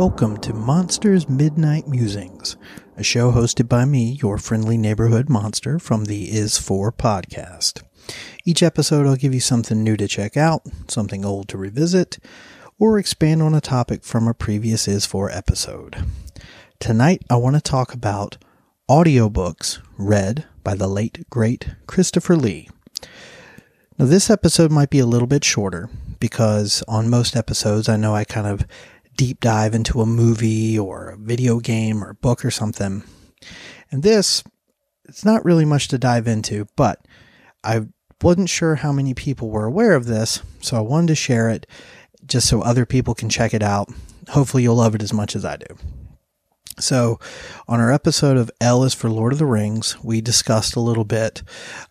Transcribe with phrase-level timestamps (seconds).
[0.00, 2.56] Welcome to Monsters Midnight Musings,
[2.96, 7.82] a show hosted by me, your friendly neighborhood monster from the Is For podcast.
[8.46, 12.18] Each episode, I'll give you something new to check out, something old to revisit,
[12.78, 16.02] or expand on a topic from a previous Is For episode.
[16.78, 18.38] Tonight, I want to talk about
[18.88, 22.70] audiobooks read by the late, great Christopher Lee.
[23.98, 28.14] Now, this episode might be a little bit shorter because on most episodes, I know
[28.14, 28.64] I kind of
[29.20, 33.02] deep dive into a movie or a video game or book or something.
[33.90, 34.42] And this,
[35.04, 37.06] it's not really much to dive into, but
[37.62, 37.82] I
[38.22, 41.66] wasn't sure how many people were aware of this, so I wanted to share it
[42.24, 43.90] just so other people can check it out.
[44.30, 45.76] Hopefully, you'll love it as much as I do.
[46.80, 47.18] So,
[47.68, 51.04] on our episode of L is for Lord of the Rings, we discussed a little
[51.04, 51.42] bit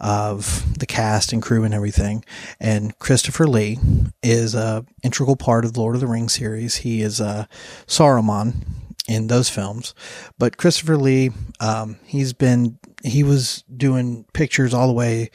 [0.00, 2.24] of the cast and crew and everything.
[2.58, 3.78] And Christopher Lee
[4.22, 6.76] is a integral part of the Lord of the Rings series.
[6.76, 7.46] He is uh,
[7.86, 8.64] Saruman
[9.08, 9.94] in those films.
[10.38, 11.30] But Christopher Lee,
[11.60, 15.30] um, he's been he was doing pictures all the way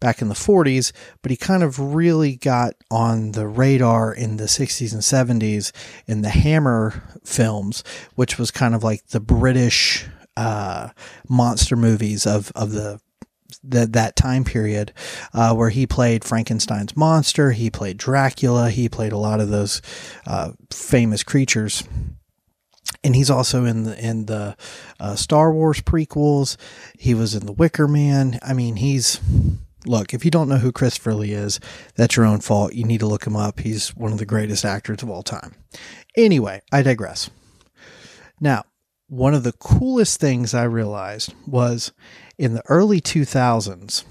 [0.00, 4.44] back in the 40s, but he kind of really got on the radar in the
[4.44, 5.02] 60s and
[5.40, 5.72] 70s
[6.06, 7.82] in the Hammer films,
[8.14, 10.90] which was kind of like the British uh,
[11.28, 13.00] monster movies of of the
[13.64, 14.92] that that time period
[15.34, 19.82] uh, where he played Frankenstein's monster, he played Dracula, he played a lot of those
[20.26, 21.82] uh, famous creatures
[23.04, 24.56] and he's also in the in the
[24.98, 26.56] uh, Star Wars prequels.
[26.98, 28.38] He was in the Wicker Man.
[28.42, 29.20] I mean, he's
[29.86, 30.12] look.
[30.12, 31.60] If you don't know who Christopher Lee is,
[31.94, 32.74] that's your own fault.
[32.74, 33.60] You need to look him up.
[33.60, 35.54] He's one of the greatest actors of all time.
[36.16, 37.30] Anyway, I digress.
[38.40, 38.64] Now,
[39.08, 41.92] one of the coolest things I realized was
[42.36, 44.04] in the early 2000s.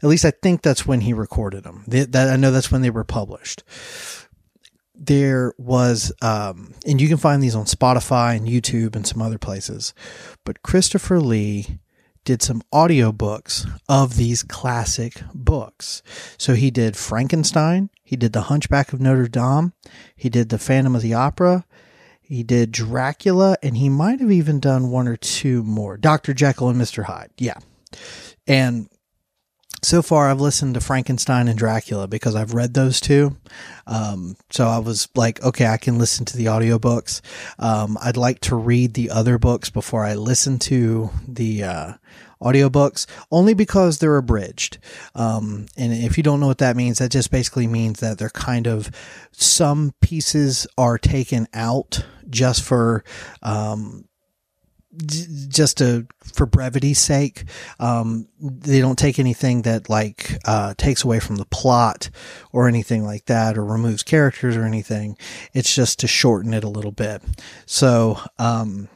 [0.00, 1.82] At least I think that's when he recorded them.
[1.88, 3.64] That I know that's when they were published
[4.98, 9.38] there was, um, and you can find these on Spotify and YouTube and some other
[9.38, 9.94] places,
[10.44, 11.78] but Christopher Lee
[12.24, 16.02] did some audiobooks of these classic books.
[16.36, 19.72] So he did Frankenstein, he did The Hunchback of Notre Dame,
[20.14, 21.64] he did The Phantom of the Opera,
[22.20, 25.96] he did Dracula, and he might have even done one or two more.
[25.96, 26.34] Dr.
[26.34, 27.04] Jekyll and Mr.
[27.04, 27.30] Hyde.
[27.38, 27.56] Yeah.
[28.46, 28.90] And
[29.82, 33.36] so far I've listened to Frankenstein and Dracula because I've read those two.
[33.86, 37.20] Um, so I was like, okay, I can listen to the audiobooks.
[37.58, 41.92] Um, I'd like to read the other books before I listen to the, uh,
[42.40, 44.78] audiobooks only because they're abridged.
[45.14, 48.30] Um, and if you don't know what that means, that just basically means that they're
[48.30, 48.90] kind of
[49.32, 53.04] some pieces are taken out just for,
[53.42, 54.04] um,
[54.98, 57.44] just to for brevity's sake
[57.78, 62.10] um, they don't take anything that like uh, takes away from the plot
[62.52, 65.16] or anything like that or removes characters or anything
[65.54, 67.22] it's just to shorten it a little bit
[67.66, 68.88] so um,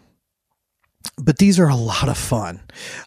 [1.19, 2.61] but these are a lot of fun.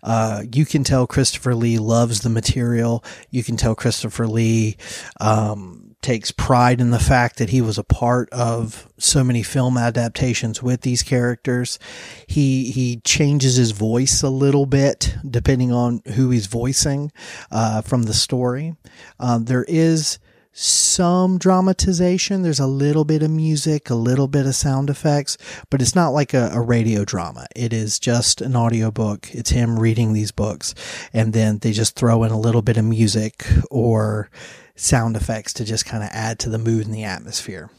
[0.04, 3.04] Uh, you can tell Christopher Lee loves the material.
[3.30, 4.78] You can tell Christopher Lee
[5.20, 9.76] um, takes pride in the fact that he was a part of so many film
[9.76, 11.80] adaptations with these characters.
[12.28, 17.12] He he changes his voice a little bit depending on who he's voicing
[17.50, 18.76] uh, from the story.
[19.20, 20.20] Uh, there is
[20.58, 22.42] some dramatization.
[22.42, 25.38] There's a little bit of music, a little bit of sound effects,
[25.70, 27.46] but it's not like a, a radio drama.
[27.54, 29.30] It is just an audiobook.
[29.36, 30.74] It's him reading these books,
[31.12, 34.30] and then they just throw in a little bit of music or
[34.76, 37.70] sound effects to just kind of add to the mood and the atmosphere.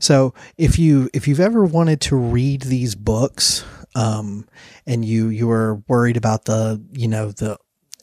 [0.00, 4.48] So if you if you've ever wanted to read these books, um,
[4.84, 7.56] and you you were worried about the you know the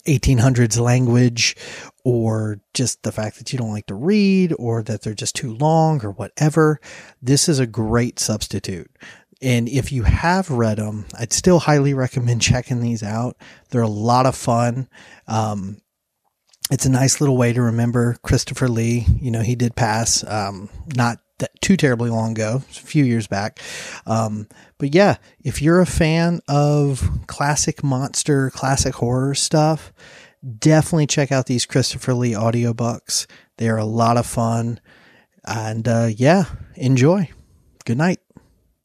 [0.06, 1.56] 1800s language
[2.04, 5.54] or just the fact that you don't like to read or that they're just too
[5.54, 6.80] long or whatever,
[7.22, 8.90] this is a great substitute.
[9.40, 13.36] And if you have read them, I'd still highly recommend checking these out.
[13.70, 14.88] They're a lot of fun.
[15.26, 15.80] Um,
[16.70, 19.06] it's a nice little way to remember Christopher Lee.
[19.20, 21.18] You know, he did pass, um, not
[21.60, 23.60] too terribly long ago, a few years back.
[24.06, 24.48] Um,
[24.78, 29.92] but yeah, if you're a fan of classic monster, classic horror stuff,
[30.58, 33.26] definitely check out these Christopher Lee audiobooks.
[33.56, 34.80] They're a lot of fun.
[35.44, 36.44] And uh, yeah,
[36.74, 37.30] enjoy.
[37.84, 38.20] Good night.